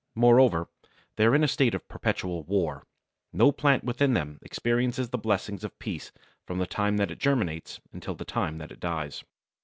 [0.15, 0.67] Moreover,
[1.15, 2.87] they are in a state of perpetual war!
[3.31, 6.11] No plant within them experiences the blessings of peace
[6.43, 9.23] from the time it germinates until the day that it dies.